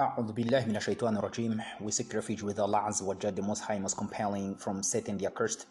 [0.00, 1.62] A'udhu billahi minash shaitan rajim.
[1.78, 5.18] We seek refuge with Allah Azza wa Jal, the Most High, Most Compelling, from Satan
[5.18, 5.66] the Accursed.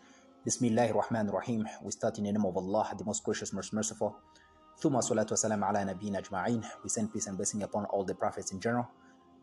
[0.46, 1.68] Bismillahir Rahmanir Rahim.
[1.82, 4.16] We start in the name of Allah, the Most Gracious, Most Merciful.
[4.80, 6.64] Thumma salatu wasalam ala nabiyina ajma'in.
[6.84, 8.88] We send peace and blessing upon all the prophets in general.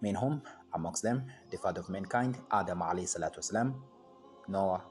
[0.03, 0.41] Main home,
[0.73, 3.75] amongst them, the father of mankind, Adam alayhi salatu wasalam,
[4.47, 4.85] Noah,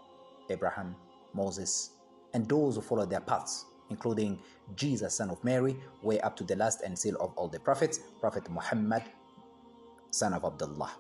[0.50, 0.94] Abraham,
[1.34, 1.92] Moses,
[2.34, 4.40] and those who followed their paths including
[4.76, 8.00] Jesus, son of Mary, way up to the last and seal of all the prophets,
[8.20, 9.04] Prophet Muhammad
[10.16, 10.92] son of Abdullah.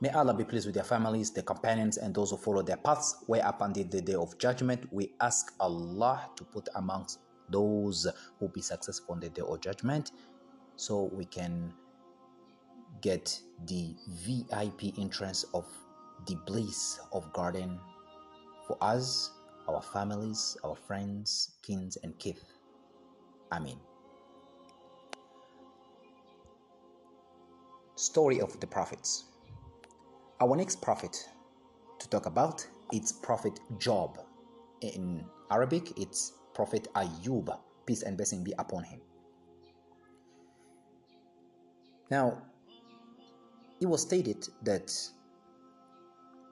[0.00, 3.24] May Allah be pleased with their families, their companions, and those who follow their paths
[3.28, 4.92] way up until the day of judgment.
[4.92, 8.08] We ask Allah to put amongst those
[8.40, 10.10] who be successful on the day of judgment
[10.74, 11.72] so we can
[13.00, 15.66] get the VIP entrance of
[16.26, 17.78] the bliss of garden
[18.66, 19.30] for us,
[19.68, 22.42] our families, our friends, kins, and kith.
[23.52, 23.76] Amen.
[28.02, 29.26] Story of the Prophets.
[30.40, 31.16] Our next prophet
[32.00, 34.18] to talk about is Prophet Job.
[34.80, 37.56] In Arabic, it's Prophet Ayub.
[37.86, 39.00] Peace and blessing be upon him.
[42.10, 42.42] Now,
[43.80, 44.92] it was stated that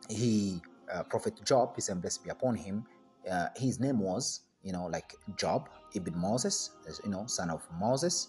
[0.09, 0.63] he,
[0.95, 2.87] uh, Prophet Job, peace and blessing be upon him,
[3.29, 6.71] uh, his name was, you know, like Job ibn Moses,
[7.03, 8.29] you know, son of Moses,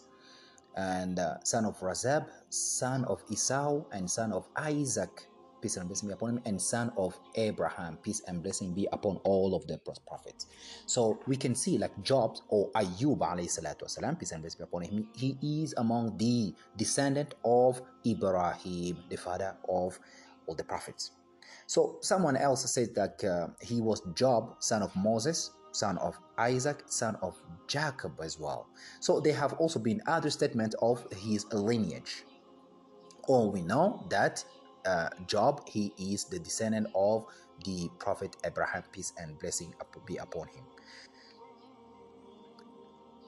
[0.75, 5.27] and uh, son of Razab, son of Esau, and son of Isaac,
[5.61, 9.17] peace and blessing be upon him, and son of Abraham, peace and blessing be upon
[9.23, 10.47] all of the prophets.
[10.85, 14.81] So we can see like Job or Ayub alayhi salatu peace and blessing be upon
[14.83, 19.99] him, he is among the descendant of Ibrahim, the father of
[20.47, 21.11] all the prophets.
[21.67, 26.83] So someone else says that uh, he was Job, son of Moses, son of Isaac,
[26.87, 28.67] son of Jacob as well.
[28.99, 32.23] So there have also been other statements of his lineage.
[33.27, 34.43] All we know that
[34.85, 37.25] uh, Job, he is the descendant of
[37.65, 39.73] the prophet Abraham, peace and blessing
[40.05, 40.63] be upon him.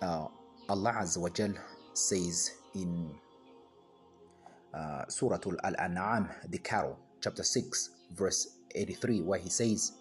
[0.01, 0.28] Uh,
[0.69, 1.53] Allah Azza wa Jal
[1.94, 3.13] says in
[4.73, 9.94] uh, Surah Al-An'am, the Cattle, chapter 6, verse 83, where he says,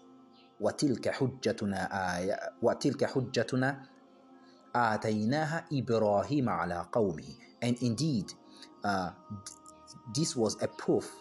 [0.59, 1.79] وتلك حجتنا
[2.19, 3.83] آية وتلك حجتنا
[4.75, 7.33] آتيناها إبراهيم على قومه
[7.63, 8.33] and indeed
[8.83, 9.11] uh,
[10.17, 11.11] this was a proof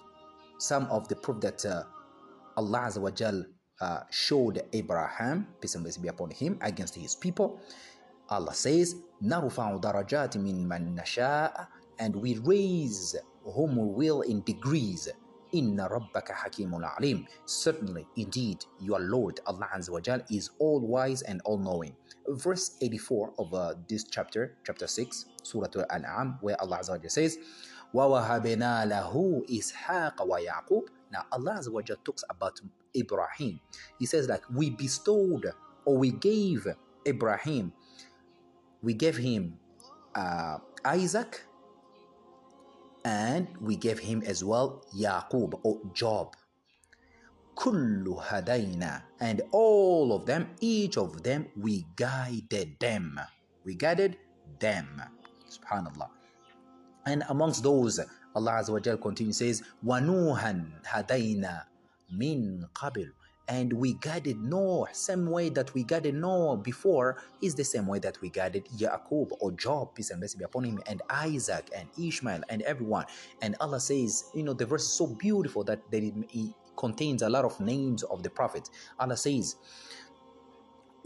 [0.59, 1.82] some of the proof that uh,
[2.56, 3.44] Allah Azza wa Jal
[3.81, 7.60] uh, showed Abraham peace and blessing be upon him against his people
[8.28, 11.66] Allah says نرفع درجات من من نشاء
[12.00, 15.09] and we raise whom we will in degrees
[15.53, 17.25] Inna rabbaka hakimul alim.
[17.45, 21.95] Certainly, indeed, your Lord Allah Azza wa Jal is all wise and all knowing.
[22.28, 27.09] Verse 84 of uh, this chapter, chapter 6, Surah Al-An'am, where Allah Azza wa Jal
[27.09, 27.38] says,
[27.95, 32.59] وَوَهَبْنَا لَهُ إِسْحَاقَ وَيَعْقُوبَ Now, Allah Azza wa Jal talks about
[32.95, 33.59] Ibrahim.
[34.00, 35.45] He says like, we bestowed
[35.85, 36.67] or we gave
[37.07, 37.72] Ibrahim,
[38.81, 39.57] we gave him
[40.16, 41.44] uh, Isaac,
[43.04, 46.36] and we gave him as well Yaqub or Job.
[47.56, 53.20] Kullu hadaina and all of them, each of them, we guided them.
[53.64, 54.16] We guided
[54.58, 55.02] them.
[55.48, 56.08] Subhanallah.
[57.06, 58.00] And amongst those,
[58.34, 61.64] Allah Azza wa continues says, Wanuhan hadaina
[62.10, 63.10] min qabil
[63.51, 68.00] and we guided Noah, same way that we guided Noah before is the same way
[68.00, 71.88] that we guided Yaqub or Job, peace and blessing be upon him, and Isaac and
[71.97, 73.05] Ishmael and everyone.
[73.41, 77.22] And Allah says, you know, the verse is so beautiful that, that it, it contains
[77.22, 78.69] a lot of names of the prophets.
[79.00, 79.55] Allah says,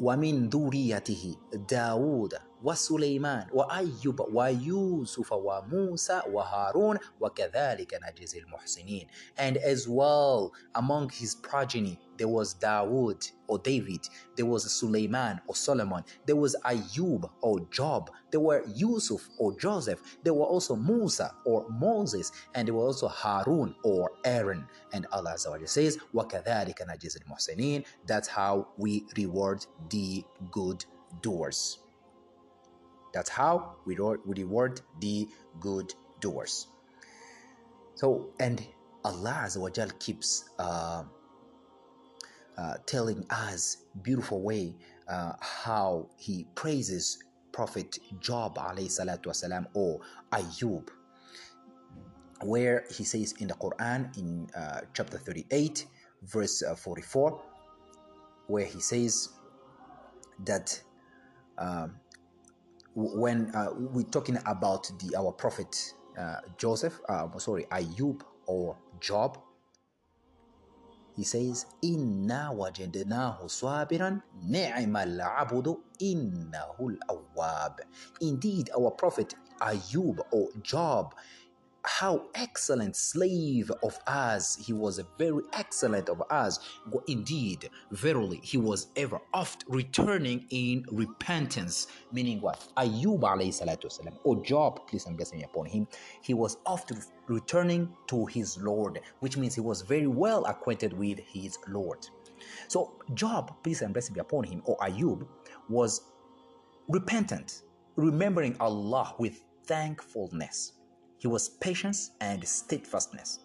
[0.02, 2.34] ومن ذريته داود
[2.64, 9.08] وسليمان وأيوب ويوسف وموسى وهارون وكذلك نجزي المحسنين
[9.38, 15.56] and as well among his progeny there was Dawood or David, there was Suleiman or
[15.56, 21.34] Solomon, there was Ayub or Job, there were Yusuf or Joseph, there were also Musa
[21.46, 24.68] or Moses, and there were also Harun or Aaron.
[24.94, 30.86] And Allah Azza says, وَكَذَلِكَ نَجِزِ الْمُحْسِنِينَ That's how we reward the good
[31.22, 31.80] doers.
[33.14, 35.28] That's how we reward the
[35.60, 36.68] good doers.
[37.96, 38.66] So, and
[39.04, 41.04] Allah Azza wa Jal keeps uh,
[42.59, 44.75] uh, telling us beautiful way
[45.09, 47.23] uh, how he praises
[47.53, 50.01] Prophet Job wasalam or
[50.33, 50.89] Ayub.
[52.43, 55.87] Where he says in the Quran in uh, chapter 38
[56.23, 57.43] verse uh, 44
[58.47, 59.31] where he says
[60.45, 60.81] that
[61.59, 61.97] um,
[62.95, 65.93] when uh, we're talking about the our prophet
[66.57, 66.99] Joseph,
[67.39, 69.39] sorry, Ayub or Job,
[71.17, 77.81] he says, Inna wajadnahu swabiran ni'mal abudu innahul awwab.
[78.21, 81.15] Indeed, our prophet Ayub or Job
[81.87, 86.59] how excellent slave of us he was a very excellent of us
[87.07, 91.87] indeed verily he was ever oft returning in repentance.
[92.13, 92.67] Meaning what?
[92.77, 93.87] Ayub alayhi salatu
[94.25, 95.87] or oh job please and blessing upon him.
[96.23, 96.93] He was oft
[97.29, 102.07] returning to his lord which means he was very well acquainted with his lord.
[102.69, 105.27] So job peace and blessing be upon him or ayub
[105.69, 106.03] was
[106.89, 107.63] repentant
[107.97, 110.73] remembering allah with thankfulness
[111.27, 113.41] he was patience and steadfastness.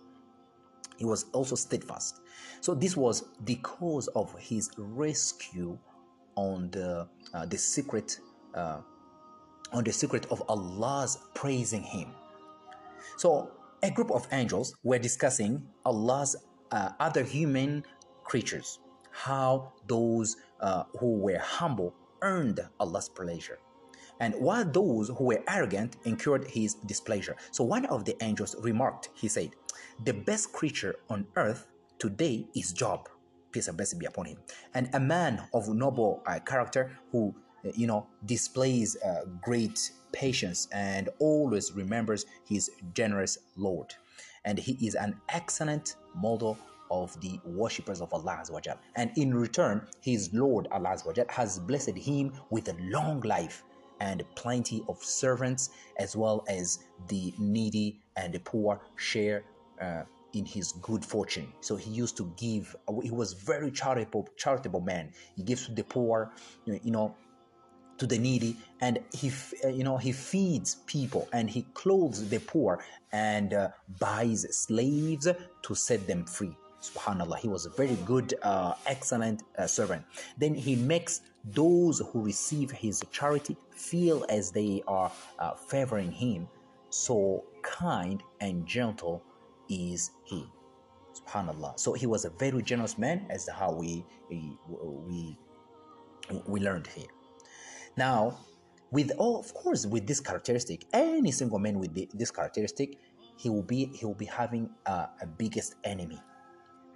[0.98, 2.22] He was also steadfast.
[2.60, 5.80] So this was the cause of his rescue
[6.36, 8.20] on the uh, the secret
[8.54, 8.82] uh,
[9.74, 12.14] on the secret of Allah's praising him.
[13.18, 13.50] So
[13.82, 16.36] a group of angels were discussing Allah's
[16.72, 17.84] uh, other human
[18.24, 18.78] creatures,
[19.10, 23.58] how those uh, who were humble earned Allah's pleasure
[24.22, 27.36] and while those who were arrogant incurred his displeasure.
[27.50, 29.50] So one of the angels remarked, he said,
[30.06, 33.10] The best creature on earth today is Job.
[33.52, 34.38] Peace and blessing be upon him.
[34.76, 37.34] And a man of noble uh, character who,
[37.66, 43.92] uh, you know, displays uh, great patience and always remembers his generous Lord.
[44.46, 46.60] And he is an excellent model
[46.92, 48.44] of the worshippers of Allah
[48.98, 50.96] And in return, his Lord Allah
[51.30, 53.64] has blessed him with a long life
[54.02, 59.44] and plenty of servants, as well as the needy and the poor share
[59.80, 60.04] uh,
[60.34, 61.48] in his good fortune.
[61.62, 62.76] So he used to give.
[63.04, 65.12] He was very charitable, charitable man.
[65.38, 66.32] He gives to the poor,
[66.66, 67.16] you know,
[68.00, 69.32] to the needy, and he,
[69.64, 73.70] uh, you know, he feeds people and he clothes the poor and uh,
[74.00, 75.28] buys slaves
[75.62, 76.56] to set them free.
[76.82, 80.04] Subhanallah, he was a very good, uh, excellent uh, servant.
[80.38, 86.48] Then he makes those who receive his charity feel as they are uh, favoring him.
[86.90, 89.24] So kind and gentle
[89.70, 90.44] is he.
[91.14, 91.80] Subhanallah.
[91.80, 95.38] So he was a very generous man, as how we we
[96.48, 97.08] we, learned here.
[97.98, 98.38] Now,
[98.92, 102.98] with all, of course, with this characteristic, any single man with the, this characteristic,
[103.38, 106.20] he will be he will be having a biggest enemy.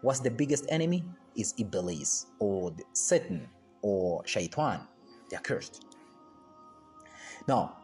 [0.01, 1.03] What's the biggest enemy?
[1.35, 3.49] Is Iblis or Satan
[3.81, 4.81] or Shaitan.
[5.29, 5.85] They are cursed.
[7.47, 7.77] Now,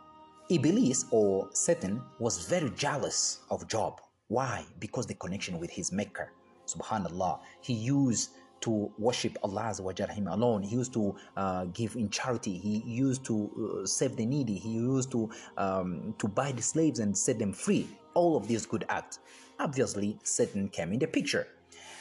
[0.49, 4.01] Iblis or Satan was very jealous of Job.
[4.27, 4.65] Why?
[4.79, 6.31] Because the connection with his maker.
[6.65, 7.39] Subhanallah.
[7.61, 8.31] He used
[8.61, 9.73] to worship Allah
[10.09, 10.63] him alone.
[10.63, 12.57] He used to uh, give in charity.
[12.57, 14.55] He used to uh, save the needy.
[14.55, 17.87] He used to um, to buy the slaves and set them free.
[18.13, 19.19] All of these good acts.
[19.59, 21.47] Obviously, Satan came in the picture.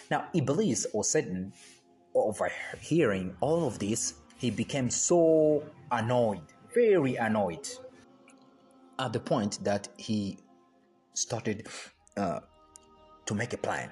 [0.09, 1.53] Now, Iblis or Satan
[2.13, 6.41] overhearing all of this, he became so annoyed,
[6.73, 7.67] very annoyed,
[8.99, 10.37] at the point that he
[11.13, 11.67] started
[12.17, 12.39] uh,
[13.25, 13.89] to make a plan.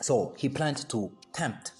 [0.00, 1.72] So he planned to tempt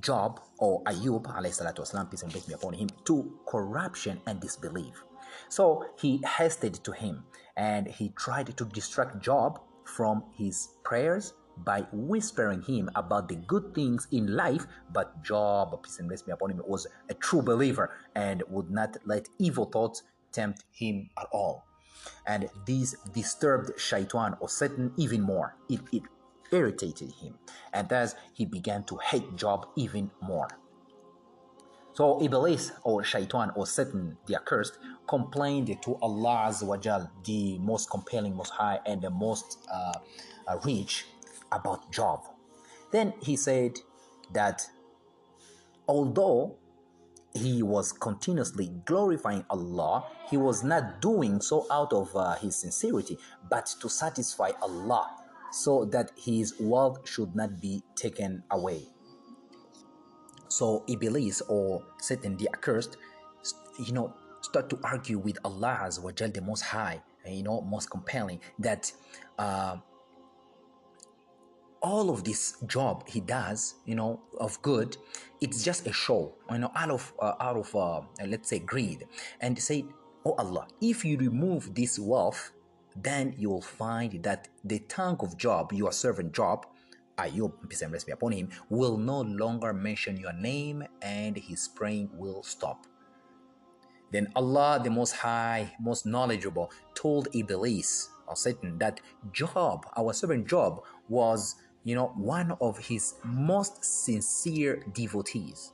[0.00, 5.02] Job or Ayub, والسلام, peace and blessing be upon him, to corruption and disbelief.
[5.48, 7.24] So he hastened to him
[7.56, 13.73] and he tried to distract Job from his prayers by whispering him about the good
[13.73, 17.91] things in life, but Job, peace and blessing be upon him, was a true believer
[18.15, 21.65] and would not let evil thoughts tempt him at all.
[22.27, 25.55] And this disturbed Shaitan or Satan even more.
[25.69, 26.03] It, it
[26.51, 27.35] irritated him.
[27.73, 30.47] And thus he began to hate Job even more.
[31.93, 38.35] So Iblis or Shaitan or Satan, the accursed, complained to Allah Azawajal, the most compelling,
[38.35, 39.93] most high, and the most uh,
[40.47, 41.05] uh, rich,
[41.51, 42.21] about Job.
[42.91, 43.79] Then he said
[44.33, 44.67] that
[45.87, 46.55] although
[47.33, 53.17] he was continuously glorifying Allah, he was not doing so out of uh, his sincerity,
[53.49, 55.09] but to satisfy Allah,
[55.51, 58.87] so that his wealth should not be taken away.
[60.47, 62.97] So Iblis or Satan the accursed,
[63.79, 68.39] you know, start to argue with Allah as the Most High, you know, most compelling
[68.59, 68.91] that.
[69.37, 69.77] Uh,
[71.85, 74.97] all of this job he does, you know, of good,
[75.39, 79.05] it's just a show, you know, out of uh, out of uh, let's say greed,
[79.39, 79.85] and say,
[80.25, 82.51] "Oh Allah, if you remove this wealth,
[82.95, 86.65] then you will find that the tank of Job, your servant Job,
[87.19, 91.67] Ayub, peace and rest be upon him, will no longer mention your name, and his
[91.67, 92.87] praying will stop."
[94.11, 99.01] Then Allah, the Most High, most knowledgeable, told Iblis or Satan that
[99.31, 105.71] Job, our servant Job, was you know one of his most sincere devotees.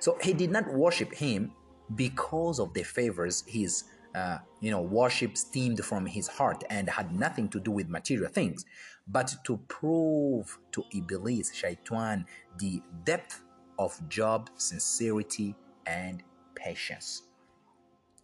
[0.00, 1.52] So he did not worship him
[1.94, 3.84] because of the favors his
[4.14, 8.30] uh, you know worship stemmed from his heart and had nothing to do with material
[8.30, 8.64] things,
[9.06, 12.24] but to prove to Iblis, Shaitan,
[12.58, 13.42] the depth
[13.78, 15.54] of Job sincerity
[15.86, 16.22] and
[16.54, 17.22] patience.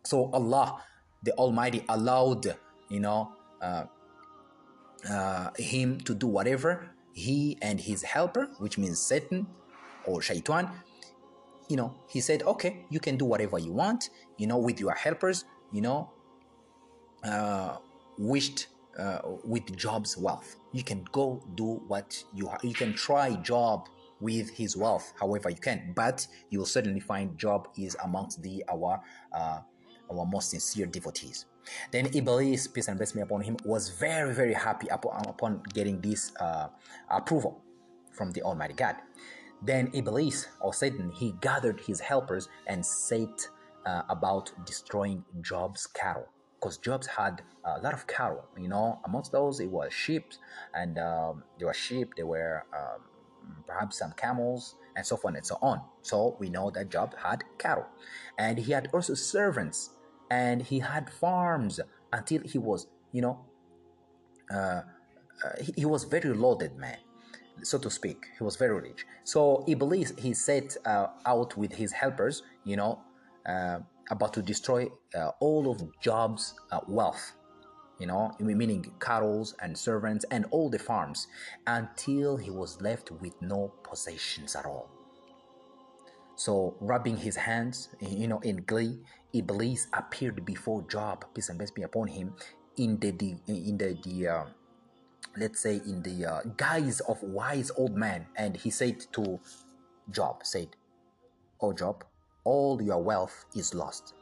[0.05, 0.83] So Allah,
[1.23, 2.57] the Almighty, allowed
[2.89, 3.85] you know uh,
[5.09, 9.47] uh, him to do whatever he and his helper, which means Satan
[10.05, 10.71] or Shaitan,
[11.69, 14.93] you know, he said, okay, you can do whatever you want, you know, with your
[14.93, 16.11] helpers, you know,
[17.23, 17.77] uh,
[18.19, 20.57] wished uh, with Job's wealth.
[20.73, 23.89] You can go do what you ha- you can try Job
[24.21, 28.65] with his wealth, however you can, but you will certainly find Job is amongst the
[28.71, 29.01] our
[29.33, 29.61] uh,
[30.11, 31.47] our most sincere devotees.
[31.91, 36.33] Then Iblis, peace and blessing upon him, was very very happy upon, upon getting this
[36.41, 36.69] uh,
[37.11, 37.63] approval
[38.13, 38.97] from the Almighty God.
[39.63, 43.49] Then Iblis or Satan, he gathered his helpers and set
[43.85, 46.27] uh, about destroying Job's cattle.
[46.59, 50.33] Because Job's had a lot of cattle, you know, amongst those it was sheep,
[50.75, 53.01] and um, there were sheep, there were um,
[53.67, 55.81] perhaps some camels, and so on and so on.
[56.03, 57.87] So we know that Job had cattle,
[58.39, 59.91] and he had also servants,
[60.31, 61.81] and he had farms
[62.13, 63.45] until he was, you know,
[64.53, 64.83] uh, uh,
[65.61, 66.99] he, he was very loaded man
[67.63, 68.27] so to speak.
[68.39, 69.07] He was very rich.
[69.25, 73.01] So Iblis, he set uh, out with his helpers, you know,
[73.47, 74.89] uh, about to destroy
[75.41, 76.55] all of Job's
[76.89, 77.33] wealth,
[77.99, 81.27] you know, meaning cattle and servants and all the farms,
[81.67, 84.91] until he was left with no possessions at all.
[86.37, 89.01] So, rubbing his hands, you know, in glee,
[89.33, 92.35] Iblis appeared before Job, peace and blessings be upon him,
[92.77, 93.11] in the,
[93.47, 94.45] in the, the uh,
[95.37, 98.27] let's say in the uh, guise of wise old man.
[98.37, 99.41] And he said to
[100.11, 100.69] job said
[101.61, 102.05] oh job
[102.45, 104.15] all your wealth is lost.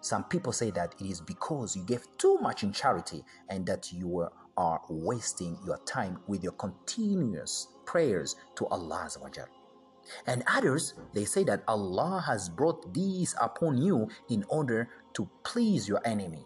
[0.00, 3.92] Some people say that it is because you gave too much in charity and that
[3.92, 9.08] you are wasting your time with your continuous prayers to allah
[10.26, 15.88] and others they say that allah has brought these upon you in order to please
[15.88, 16.44] your enemy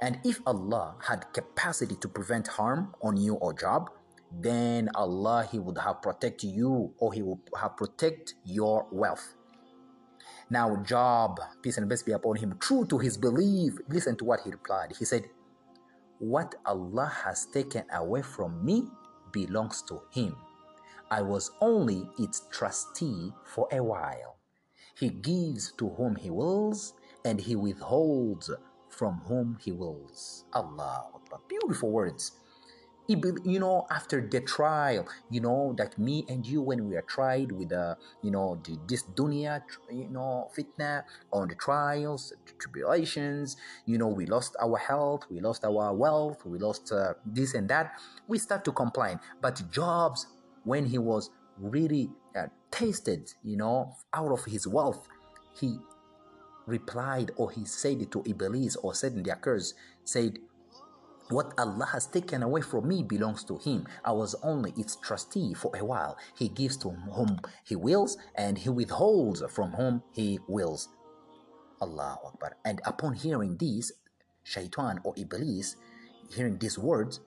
[0.00, 3.90] and if Allah had capacity to prevent harm on you or Job,
[4.30, 9.34] then Allah He would have protected you or He would have protect your wealth.
[10.50, 14.40] Now Job, peace and blessings be upon him, true to his belief, listen to what
[14.44, 14.94] he replied.
[14.98, 15.28] He said,
[16.20, 18.88] What Allah has taken away from me
[19.30, 20.36] belongs to him.
[21.10, 24.36] I was only its trustee for a while.
[24.98, 26.92] He gives to whom he wills,
[27.24, 28.50] and he withholds
[28.88, 30.44] from whom he wills.
[30.52, 31.06] Allah
[31.48, 32.32] Beautiful words.
[33.06, 37.52] You know, after the trial, you know, that me and you, when we are tried
[37.52, 43.56] with, uh, you know, the, this dunya, you know, fitna, on the trials, the tribulations,
[43.86, 47.66] you know, we lost our health, we lost our wealth, we lost uh, this and
[47.70, 47.92] that,
[48.26, 49.18] we start to complain.
[49.40, 50.26] But Job's,
[50.68, 55.08] when he was really uh, tasted, you know, out of his wealth,
[55.58, 55.78] he
[56.66, 60.38] replied or he said to Iblis or said in the curse, said,
[61.30, 63.86] what Allah has taken away from me belongs to Him.
[64.02, 66.16] I was only its trustee for a while.
[66.34, 70.88] He gives to whom He wills, and He withholds from whom He wills.
[71.82, 72.56] Allah Akbar.
[72.64, 73.92] And upon hearing these,
[74.42, 75.76] Shaitan or Iblis,
[76.34, 77.20] hearing these words,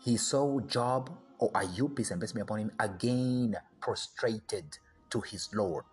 [0.00, 4.78] he saw Job or Ayub, peace and blessing be upon him, again prostrated
[5.10, 5.84] to his Lord.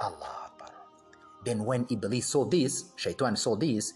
[0.00, 0.46] Allah
[1.46, 3.94] then when Iblis saw this, Shaitan saw this,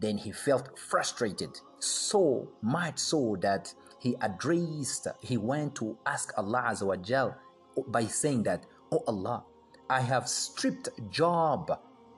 [0.00, 6.64] then he felt frustrated, so much so that he addressed, he went to ask Allah
[6.70, 7.34] Azawajal
[7.88, 9.44] by saying that, Oh Allah,
[9.90, 11.70] I have stripped Job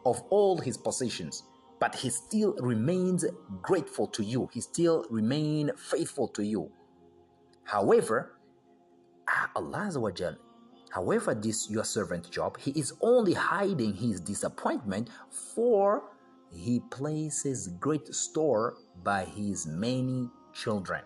[0.07, 1.43] of all his possessions,
[1.81, 3.25] but he still remains
[3.61, 4.49] grateful to you.
[4.53, 6.71] He still remains faithful to you.
[7.69, 8.33] However,
[9.29, 9.91] ah, Allah
[10.91, 15.11] However, this your servant Job, he is only hiding his disappointment,
[15.55, 16.05] for
[16.51, 21.03] he places great store by his many children.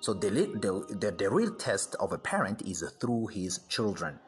[0.00, 4.18] So the, the, the, the real test of a parent is through his children.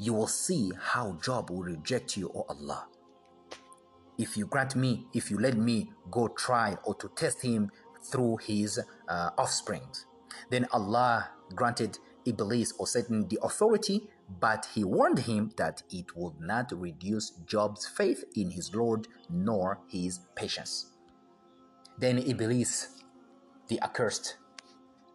[0.00, 2.88] You will see how Job will reject you, O Allah.
[4.18, 7.70] If you grant me, if you let me go try or to test him
[8.10, 10.06] through his uh, offsprings,
[10.50, 16.40] then Allah granted Iblis or Satan the authority but he warned him that it would
[16.40, 20.90] not reduce Job's faith in his Lord nor his patience.
[21.98, 23.02] Then Iblis,
[23.68, 24.36] the accursed,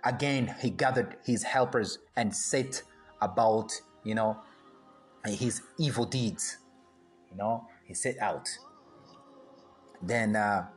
[0.04, 2.84] again he gathered his helpers and set
[3.22, 3.72] about,
[4.04, 4.38] you know,
[5.26, 6.58] his evil deeds.
[7.30, 8.48] You know, he set out.
[10.02, 10.68] Then uh,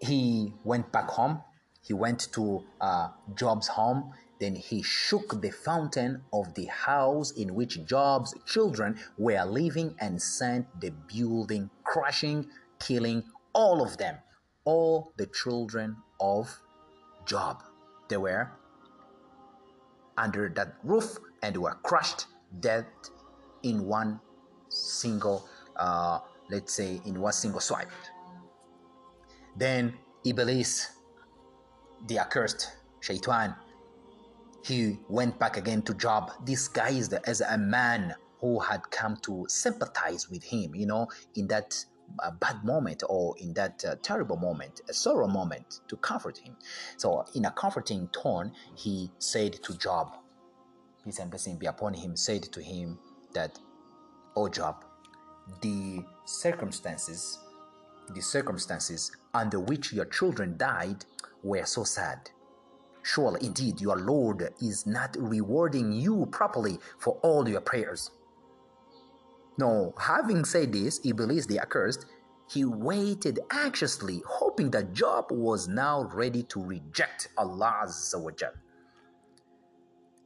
[0.00, 1.42] he went back home.
[1.82, 4.12] He went to uh, Job's home.
[4.40, 10.20] Then he shook the fountain of the house in which Job's children were living and
[10.22, 12.46] sent the building crashing,
[12.78, 14.16] killing all of them,
[14.64, 16.60] all the children of
[17.26, 17.62] Job.
[18.08, 18.50] They were
[20.16, 22.26] under that roof and were crushed
[22.60, 22.86] dead
[23.62, 24.20] in one
[24.68, 27.90] single, uh, let's say, in one single swipe.
[29.58, 30.88] Then Iblis,
[32.06, 33.56] the accursed Shaitan,
[34.64, 40.30] he went back again to Job, disguised as a man who had come to sympathize
[40.30, 41.84] with him, you know, in that
[42.22, 46.56] uh, bad moment or in that uh, terrible moment, a sorrow moment, to comfort him.
[46.96, 50.12] So, in a comforting tone, he said to Job,
[51.04, 52.98] Peace and blessing be upon him, said to him
[53.34, 53.58] that,
[54.36, 54.84] O Job,
[55.62, 57.38] the circumstances
[58.14, 61.04] the circumstances under which your children died
[61.42, 62.30] were so sad.
[63.02, 68.10] Surely, indeed, your Lord is not rewarding you properly for all your prayers.
[69.56, 72.06] No, having said this, Iblis the accursed,
[72.50, 78.52] he waited anxiously, hoping that Job was now ready to reject Allah's Allah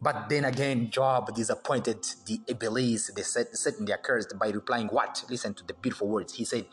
[0.00, 5.24] But then again, Job disappointed the Iblis, the Satan the accursed, by replying, What?
[5.30, 6.34] Listen to the beautiful words.
[6.34, 6.66] He said,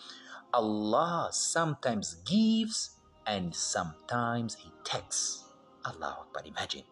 [0.54, 5.44] Allah sometimes gives and sometimes He takes.
[5.86, 6.84] Allah Akbar, imagine.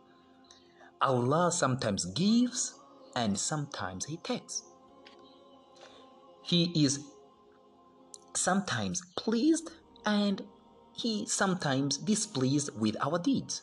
[1.01, 2.75] Allah sometimes gives
[3.15, 4.63] and sometimes He takes.
[6.43, 6.99] He is
[8.35, 9.71] sometimes pleased
[10.05, 10.43] and
[10.93, 13.61] He sometimes displeased with our deeds.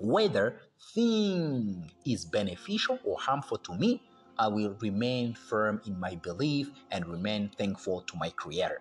[0.00, 0.60] Whether
[0.94, 4.02] thing is beneficial or harmful to me
[4.40, 8.80] I will remain firm in my belief and remain thankful to my Creator.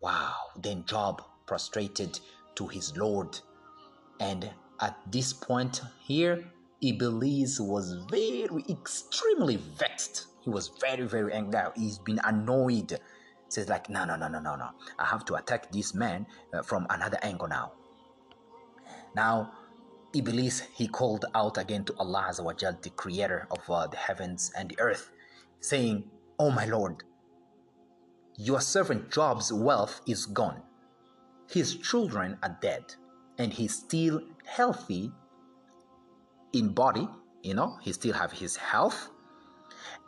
[0.00, 2.18] Wow, then Job prostrated
[2.54, 3.38] to his Lord.
[4.18, 6.42] And at this point here,
[6.82, 10.28] Iblis was very, extremely vexed.
[10.40, 11.60] He was very, very angry.
[11.76, 12.98] He's been annoyed.
[13.48, 14.70] Says like, no, no, no, no, no, no.
[14.98, 17.72] I have to attack this man uh, from another angle now.
[19.14, 19.52] Now,
[20.12, 24.80] Iblis, he called out again to Allah the creator of uh, the heavens and the
[24.80, 25.10] earth,
[25.60, 27.04] saying, Oh my Lord,
[28.36, 30.62] your servant Job's wealth is gone.
[31.48, 32.94] His children are dead,
[33.38, 35.12] and he's still healthy
[36.52, 37.08] in body,
[37.42, 39.10] you know, he still have his health.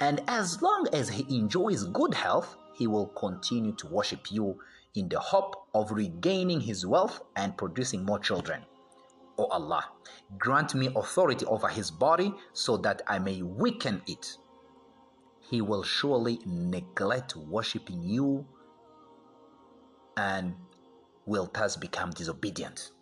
[0.00, 4.58] And as long as he enjoys good health, he will continue to worship you
[4.94, 8.62] in the hope of regaining his wealth and producing more children.
[9.42, 9.84] O Allah,
[10.38, 14.36] grant me authority over his body so that I may weaken it.
[15.40, 18.46] He will surely neglect worshiping you
[20.16, 20.54] and
[21.26, 22.92] will thus become disobedient.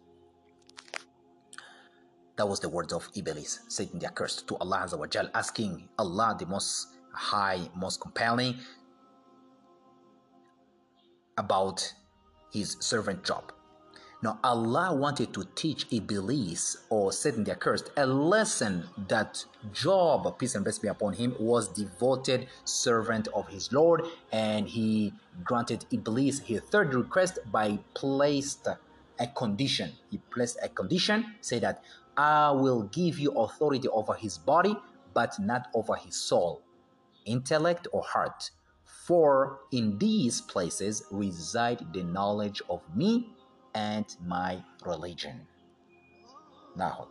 [2.36, 6.46] That was the words of Iblis, Satan the accursed, to Allah Azawajal, asking Allah, the
[6.46, 8.56] most high, most compelling,
[11.36, 11.92] about
[12.50, 13.52] his servant Job.
[14.22, 20.54] Now, Allah wanted to teach Iblis or Satan the accursed a lesson that Job, peace
[20.54, 26.40] and blessings be upon him, was devoted servant of his Lord, and he granted Iblis
[26.40, 28.68] his third request by placed
[29.18, 29.92] a condition.
[30.10, 31.82] He placed a condition, say that
[32.14, 34.76] I will give you authority over his body,
[35.14, 36.60] but not over his soul,
[37.24, 38.50] intellect, or heart.
[38.84, 43.30] For in these places reside the knowledge of me
[43.74, 45.48] and my religion.
[46.74, 47.10] Now,